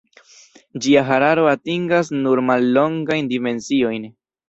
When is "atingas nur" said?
1.51-2.43